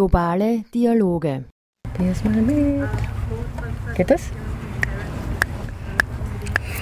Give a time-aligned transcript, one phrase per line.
[0.00, 1.44] Globale Dialoge.
[1.98, 2.88] Dieses Mal mit.
[3.94, 4.30] Geht das?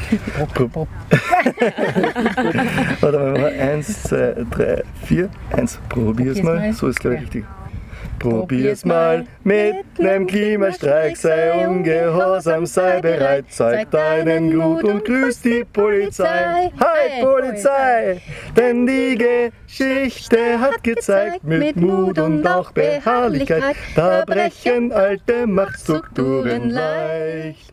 [3.00, 5.30] Warte mal, eins, zwei, drei, vier.
[5.50, 6.72] Eins, probier's mal.
[6.72, 7.44] So ist glaube ich richtig.
[8.18, 15.64] Probier's mal mit nem Klimastreik, sei ungehorsam, sei bereit, zeig deinen Gut und grüß die
[15.64, 16.70] Polizei.
[16.80, 18.20] Hi Polizei!
[18.56, 27.72] Denn die Geschichte hat gezeigt, mit Mut und auch Beharrlichkeit, da brechen alte Machtstrukturen leicht.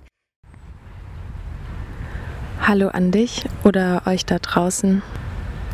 [2.62, 5.01] Hallo an dich oder euch da draußen.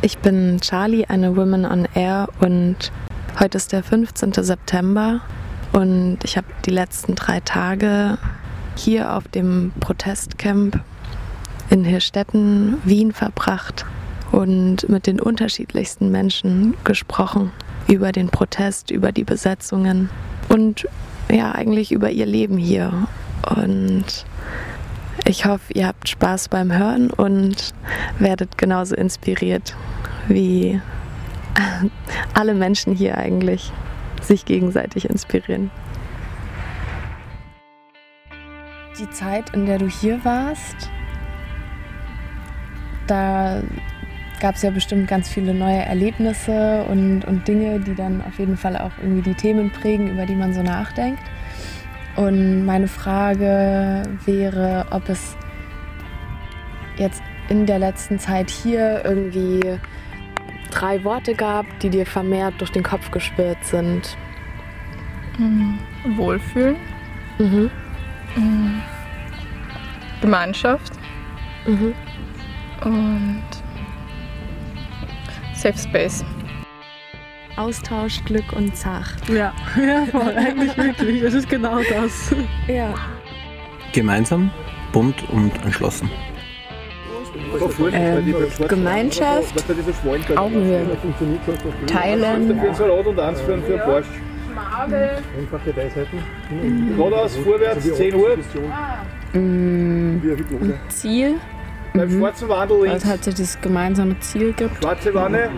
[0.01, 2.91] Ich bin Charlie, eine Woman on Air und
[3.39, 4.33] heute ist der 15.
[4.33, 5.21] September
[5.71, 8.17] und ich habe die letzten drei Tage
[8.75, 10.79] hier auf dem Protestcamp
[11.69, 13.85] in Hirstetten, Wien verbracht
[14.31, 17.51] und mit den unterschiedlichsten Menschen gesprochen
[17.87, 20.09] über den Protest, über die Besetzungen
[20.49, 20.87] und
[21.29, 23.07] ja, eigentlich über ihr Leben hier.
[23.57, 24.25] Und
[25.25, 27.73] ich hoffe, ihr habt Spaß beim Hören und
[28.19, 29.75] werdet genauso inspiriert
[30.27, 30.81] wie
[32.33, 33.71] alle Menschen hier eigentlich
[34.21, 35.71] sich gegenseitig inspirieren.
[38.99, 40.89] Die Zeit, in der du hier warst,
[43.07, 43.61] da
[44.39, 48.57] gab es ja bestimmt ganz viele neue Erlebnisse und, und Dinge, die dann auf jeden
[48.57, 51.21] Fall auch irgendwie die Themen prägen, über die man so nachdenkt.
[52.15, 55.35] Und meine Frage wäre, ob es
[56.97, 59.61] jetzt in der letzten Zeit hier irgendwie
[60.71, 64.17] drei Worte gab, die dir vermehrt durch den Kopf gespürt sind.
[65.37, 65.79] Mhm.
[66.17, 66.75] Wohlfühlen.
[67.37, 67.69] Mhm.
[68.35, 68.81] Mhm.
[70.21, 70.93] Gemeinschaft.
[71.65, 71.93] Mhm.
[72.83, 73.43] Und
[75.53, 76.25] Safe Space.
[77.55, 79.15] Austausch, Glück und Zach.
[79.27, 81.21] Ja, ja voll, eigentlich wirklich.
[81.21, 82.33] Es ist genau das.
[82.67, 82.93] Ja.
[83.93, 84.49] Gemeinsam,
[84.91, 86.09] bunt und entschlossen.
[87.91, 88.35] Ähm,
[88.67, 89.53] Gemeinschaft,
[90.35, 90.85] Augenhöhe,
[91.87, 92.61] Teilen.
[96.97, 98.37] Geradeaus, vorwärts, 10 Uhr.
[99.33, 100.21] Mm,
[100.89, 101.35] Ziel.
[101.93, 102.93] Beim schwarzen Wandel links.
[102.93, 104.77] Also hat es das gemeinsame Ziel gibt.
[104.77, 105.49] Schwarze Wanne.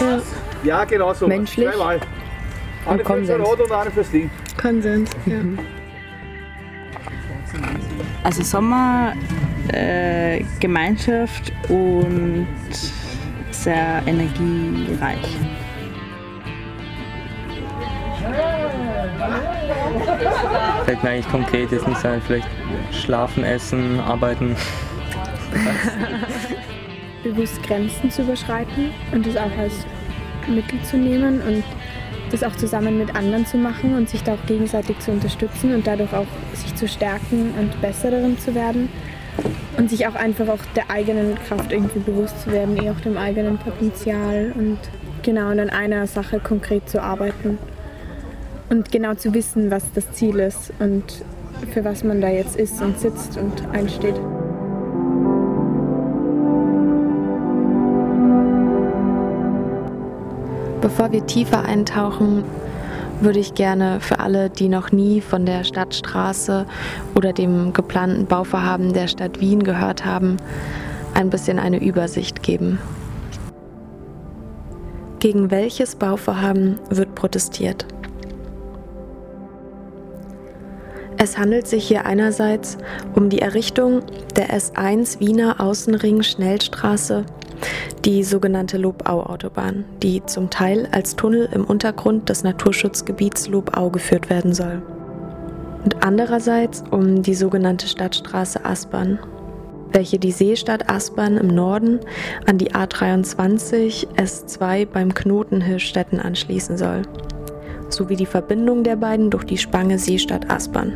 [0.00, 0.20] Ja.
[0.64, 1.26] Ja, genau so.
[1.26, 1.68] Menschlich.
[1.68, 2.00] Zweimal.
[2.86, 3.28] Eine Und für den Konsens.
[3.28, 4.30] Salat und eine fürs Ding.
[4.60, 5.10] Konsens.
[5.26, 5.36] Ja.
[8.22, 9.14] Also Sommer,
[9.72, 12.46] äh, Gemeinschaft und
[13.50, 15.36] sehr energiereich.
[20.84, 22.48] Fällt mir eigentlich konkret jetzt nicht ein, vielleicht
[22.92, 24.56] schlafen, essen, arbeiten.
[27.22, 29.86] bewusst Grenzen zu überschreiten und das auch als
[30.48, 31.62] Mittel zu nehmen und
[32.30, 35.86] das auch zusammen mit anderen zu machen und sich da auch gegenseitig zu unterstützen und
[35.86, 38.88] dadurch auch sich zu stärken und besser darin zu werden
[39.76, 43.16] und sich auch einfach auch der eigenen Kraft irgendwie bewusst zu werden, eh auch dem
[43.16, 44.78] eigenen Potenzial und
[45.22, 47.58] genau und an einer Sache konkret zu arbeiten
[48.68, 51.24] und genau zu wissen, was das Ziel ist und
[51.72, 54.16] für was man da jetzt ist und sitzt und einsteht.
[60.80, 62.44] Bevor wir tiefer eintauchen,
[63.22, 66.66] würde ich gerne für alle, die noch nie von der Stadtstraße
[67.14, 70.36] oder dem geplanten Bauvorhaben der Stadt Wien gehört haben,
[71.14, 72.78] ein bisschen eine Übersicht geben.
[75.20, 77.86] Gegen welches Bauvorhaben wird protestiert?
[81.16, 82.78] Es handelt sich hier einerseits
[83.14, 84.02] um die Errichtung
[84.34, 87.24] der S1 Wiener Außenring Schnellstraße,
[88.04, 94.52] die sogenannte Lobau-Autobahn, die zum Teil als Tunnel im Untergrund des Naturschutzgebiets Lobau geführt werden
[94.52, 94.82] soll.
[95.84, 99.18] Und andererseits um die sogenannte Stadtstraße Aspern,
[99.92, 102.00] welche die Seestadt Aspern im Norden
[102.46, 107.02] an die A23 S2 beim Knoten Hirschstetten anschließen soll,
[107.88, 110.94] sowie die Verbindung der beiden durch die Spange Seestadt Aspern.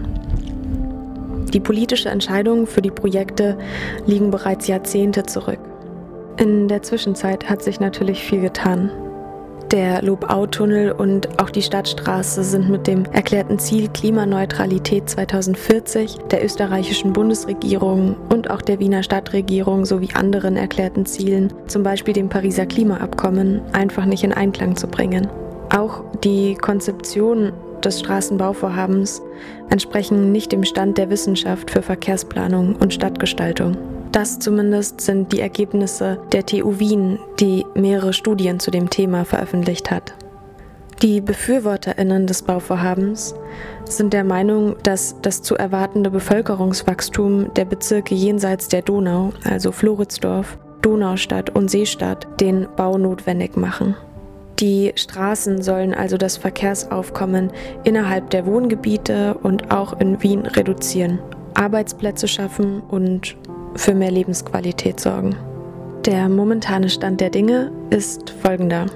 [1.52, 3.56] Die politische Entscheidungen für die Projekte
[4.06, 5.60] liegen bereits Jahrzehnte zurück.
[6.38, 8.90] In der Zwischenzeit hat sich natürlich viel getan.
[9.70, 17.14] Der Lobau-Tunnel und auch die Stadtstraße sind mit dem erklärten Ziel Klimaneutralität 2040 der österreichischen
[17.14, 23.62] Bundesregierung und auch der Wiener Stadtregierung sowie anderen erklärten Zielen, zum Beispiel dem Pariser Klimaabkommen,
[23.72, 25.28] einfach nicht in Einklang zu bringen.
[25.74, 29.22] Auch die Konzeption des Straßenbauvorhabens
[29.70, 33.76] entsprechen nicht dem Stand der Wissenschaft für Verkehrsplanung und Stadtgestaltung.
[34.12, 39.90] Das zumindest sind die Ergebnisse der TU Wien, die mehrere Studien zu dem Thema veröffentlicht
[39.90, 40.14] hat.
[41.02, 43.34] Die Befürworterinnen des Bauvorhabens
[43.84, 50.56] sind der Meinung, dass das zu erwartende Bevölkerungswachstum der Bezirke jenseits der Donau, also Floridsdorf,
[50.80, 53.94] Donaustadt und Seestadt, den Bau notwendig machen.
[54.58, 57.50] Die Straßen sollen also das Verkehrsaufkommen
[57.84, 61.18] innerhalb der Wohngebiete und auch in Wien reduzieren,
[61.52, 63.36] Arbeitsplätze schaffen und
[63.76, 65.36] für mehr Lebensqualität sorgen.
[66.04, 68.86] Der momentane Stand der Dinge ist folgender.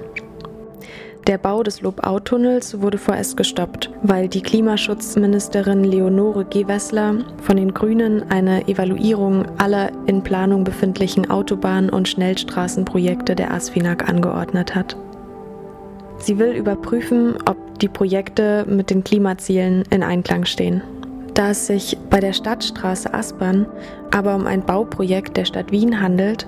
[1.27, 8.31] Der Bau des Lobau-Tunnels wurde vorerst gestoppt, weil die Klimaschutzministerin Leonore Gewessler von den Grünen
[8.31, 14.97] eine Evaluierung aller in Planung befindlichen Autobahn- und Schnellstraßenprojekte der ASFINAG angeordnet hat.
[16.17, 20.81] Sie will überprüfen, ob die Projekte mit den Klimazielen in Einklang stehen.
[21.33, 23.65] Da es sich bei der Stadtstraße Aspern
[24.11, 26.45] aber um ein Bauprojekt der Stadt Wien handelt,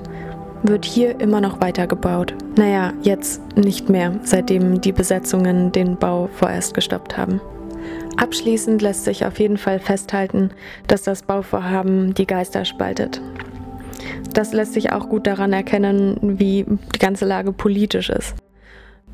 [0.64, 2.34] wird hier immer noch weiter gebaut.
[2.56, 7.42] Naja, jetzt nicht mehr, seitdem die Besetzungen den Bau vorerst gestoppt haben.
[8.18, 10.52] Abschließend lässt sich auf jeden Fall festhalten,
[10.88, 13.22] dass das Bauvorhaben die Geister spaltet.
[14.34, 16.66] Das lässt sich auch gut daran erkennen, wie
[16.96, 18.36] die ganze Lage politisch ist.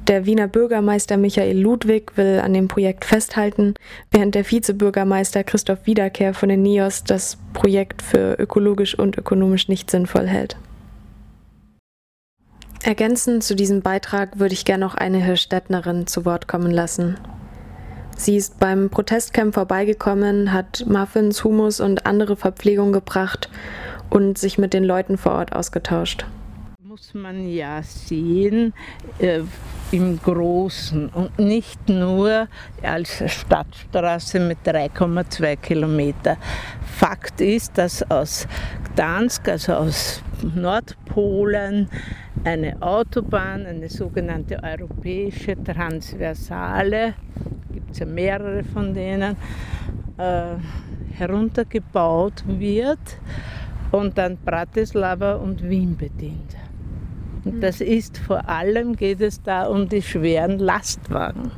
[0.09, 3.75] Der Wiener Bürgermeister Michael Ludwig will an dem Projekt festhalten,
[4.09, 9.91] während der Vizebürgermeister Christoph Wiederkehr von den NIOS das Projekt für ökologisch und ökonomisch nicht
[9.91, 10.57] sinnvoll hält.
[12.81, 17.17] Ergänzend zu diesem Beitrag würde ich gerne noch eine Hirschstädtnerin zu Wort kommen lassen.
[18.17, 23.47] Sie ist beim Protestcamp vorbeigekommen, hat Muffins, Hummus und andere Verpflegung gebracht
[24.09, 26.25] und sich mit den Leuten vor Ort ausgetauscht.
[26.81, 28.73] Muss man ja sehen
[29.19, 29.41] äh,
[29.91, 32.47] im Großen und nicht nur
[32.83, 36.38] als Stadtstraße mit 3,2 Kilometer.
[36.86, 38.47] Fakt ist, dass aus
[38.94, 40.21] Gdansk, also aus
[40.56, 41.89] Nordpolen,
[42.44, 47.15] eine Autobahn, eine sogenannte europäische Transversale,
[47.74, 49.35] gibt es ja mehrere von denen,
[50.18, 50.56] äh,
[51.18, 53.00] heruntergebaut wird
[53.92, 56.58] und dann Bratislava und Wien bedient.
[57.45, 57.62] Und mhm.
[57.62, 61.51] das ist vor allem, geht es da um die schweren Lastwagen.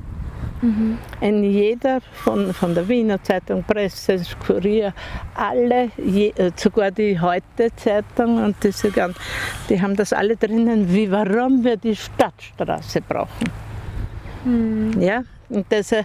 [0.62, 0.98] Mhm.
[1.22, 4.94] In jeder von, von der Wiener Zeitung, Presse, Kurier,
[5.34, 9.20] alle, je, äh, sogar die Heute-Zeitung und diese ganzen,
[9.70, 13.50] die haben das alle drinnen, wie warum wir die Stadtstraße brauchen.
[14.46, 15.02] Mhm.
[15.02, 16.04] Ja, und das, äh,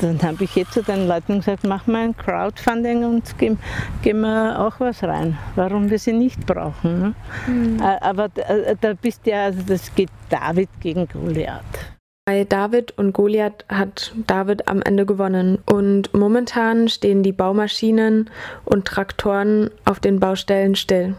[0.00, 3.58] dann habe ich jetzt zu den Leuten gesagt, mach mal ein Crowdfunding und geben,
[4.02, 7.00] geben wir auch was rein, warum wir sie nicht brauchen.
[7.00, 7.14] Ne?
[7.46, 7.80] Mhm.
[7.80, 11.62] Aber da bist ja, also das geht David gegen Goliath.
[12.26, 18.30] Bei David und Goliath hat David am Ende gewonnen und momentan stehen die Baumaschinen
[18.64, 21.16] und Traktoren auf den Baustellen still.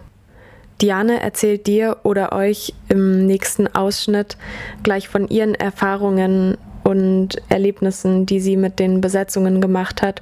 [0.82, 4.38] Diane erzählt dir oder euch im nächsten Ausschnitt
[4.84, 6.58] gleich von ihren Erfahrungen
[6.92, 10.22] und Erlebnissen, die sie mit den Besetzungen gemacht hat.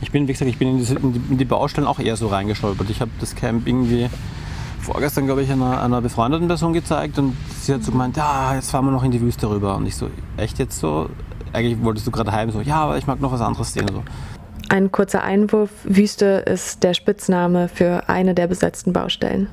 [0.00, 2.88] Ich bin, wie gesagt, ich bin in die, Baustellen auch eher so reingestolpert.
[2.88, 4.08] Ich habe das Camp irgendwie
[4.80, 8.70] vorgestern, glaube ich, einer, einer befreundeten Person gezeigt und sie hat so gemeint, ja, jetzt
[8.70, 9.76] fahren wir noch in die Wüste rüber.
[9.76, 10.08] Und ich so,
[10.38, 11.10] echt jetzt so?
[11.52, 13.88] Eigentlich wolltest du gerade heim, so, ja, aber ich mag noch was anderes sehen.
[13.88, 14.02] So.
[14.70, 19.48] Ein kurzer Einwurf, Wüste ist der Spitzname für eine der besetzten Baustellen.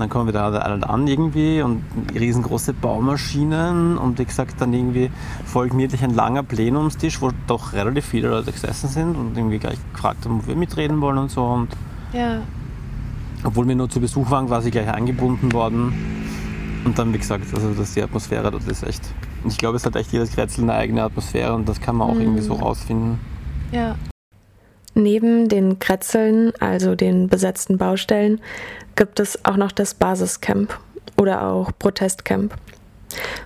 [0.00, 1.82] Dann kommen wir da alle an irgendwie und
[2.12, 5.10] riesengroße Baumaschinen und wie gesagt dann irgendwie
[5.44, 9.78] folgt mir ein langer Plenumstisch, wo doch relativ viele Leute gesessen sind und irgendwie gleich
[9.92, 11.44] gefragt haben, ob wir mitreden wollen und so.
[11.44, 11.68] Und
[12.12, 12.40] ja
[13.44, 15.92] obwohl wir nur zu Besuch waren, quasi gleich angebunden worden.
[16.84, 19.02] Und dann, wie gesagt, also das, die Atmosphäre das ist echt.
[19.46, 22.14] Ich glaube, es hat echt jedes Kretzel eine eigene Atmosphäre und das kann man auch
[22.14, 22.20] mhm.
[22.20, 23.18] irgendwie so rausfinden.
[23.72, 23.96] Ja.
[24.94, 28.40] Neben den Kretzeln, also den besetzten Baustellen,
[28.96, 30.78] gibt es auch noch das Basiscamp
[31.16, 32.54] oder auch Protestcamp.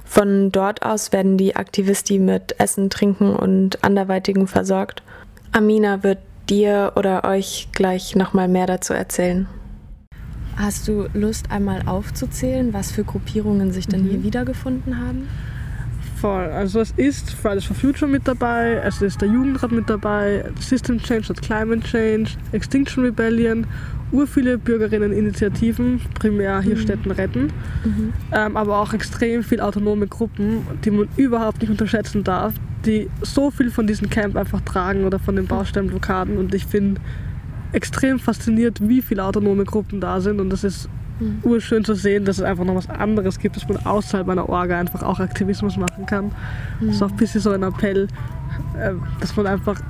[0.04, 5.02] Von dort aus werden die Aktivisti mit Essen, Trinken und anderweitigen versorgt.
[5.52, 9.46] Amina wird dir oder euch gleich nochmal mehr dazu erzählen.
[10.56, 14.10] Hast du Lust, einmal aufzuzählen, was für Gruppierungen sich denn mhm.
[14.10, 15.28] hier wiedergefunden haben?
[16.24, 16.50] Voll.
[16.52, 20.98] Also es ist Fridays for Future mit dabei, es ist der Jugendrat mit dabei, System
[20.98, 23.66] Change und Climate Change, Extinction Rebellion,
[24.10, 26.80] ur viele Bürgerinneninitiativen, primär hier mhm.
[26.80, 27.52] Städten retten,
[27.84, 28.14] mhm.
[28.32, 32.54] ähm, aber auch extrem viele autonome Gruppen, die man überhaupt nicht unterschätzen darf,
[32.86, 37.02] die so viel von diesem Camp einfach tragen oder von den Baustellenblockaden und ich finde
[37.72, 40.88] extrem fasziniert, wie viele autonome Gruppen da sind und das ist
[41.20, 41.40] mhm.
[41.42, 44.78] urschön zu sehen, dass es einfach noch was anderes gibt, dass man außerhalb einer Orga
[44.78, 46.26] einfach auch Aktivismus machen kann.
[46.80, 46.86] Mhm.
[46.86, 48.08] Das ist auch ein bisschen so ein Appell,
[48.78, 49.80] äh, dass man einfach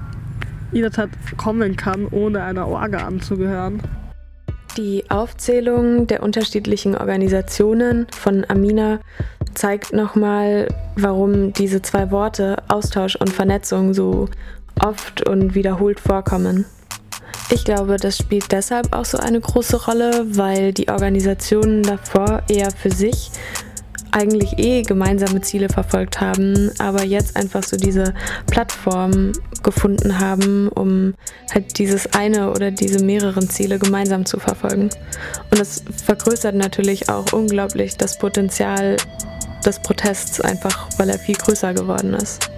[0.73, 3.81] jederzeit kommen kann, ohne einer Orga anzugehören.
[4.77, 8.99] Die Aufzählung der unterschiedlichen Organisationen von Amina
[9.55, 10.67] zeigt nochmal,
[10.97, 14.29] warum diese zwei Worte Austausch und Vernetzung so
[14.81, 16.65] oft und wiederholt vorkommen.
[17.55, 22.73] Ich glaube, das spielt deshalb auch so eine große Rolle, weil die Organisationen davor eher
[22.73, 23.31] für sich
[24.11, 28.13] eigentlich eh gemeinsame Ziele verfolgt haben, aber jetzt einfach so diese
[28.49, 29.31] Plattform
[29.63, 31.15] gefunden haben, um
[31.55, 34.91] halt dieses eine oder diese mehreren Ziele gemeinsam zu verfolgen.
[35.53, 38.97] Und das vergrößert natürlich auch unglaublich das Potenzial
[39.65, 42.51] des Protests, einfach weil er viel größer geworden ist.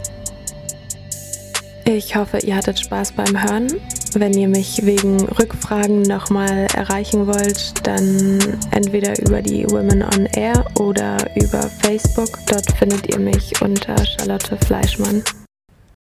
[1.89, 3.69] Ich hoffe, ihr hattet Spaß beim Hören.
[4.15, 8.41] Wenn ihr mich wegen Rückfragen nochmal erreichen wollt, dann
[8.73, 12.41] entweder über die Women on Air oder über Facebook.
[12.51, 15.23] Dort findet ihr mich unter Charlotte Fleischmann.